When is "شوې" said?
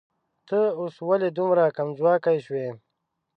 2.45-2.67